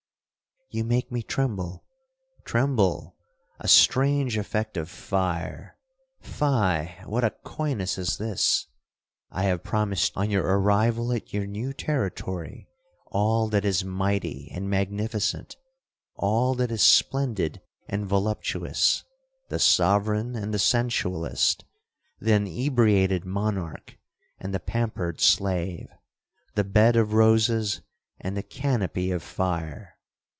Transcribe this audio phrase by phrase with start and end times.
[0.73, 5.75] '—'You make me tremble!'—'Tremble!—a strange effect of fire.
[6.21, 6.87] Fie!
[7.05, 8.67] what a coyness is this!
[9.29, 12.69] I have promised, on your arrival at your new territory,
[13.07, 17.59] all that is mighty and magnificent,—all that is splendid
[17.89, 23.97] and voluptuous—the sovereign and the sensualist—the inebriated monarch
[24.39, 27.81] and the pampered slave—the bed of roses
[28.21, 29.97] and the canopy of fire!'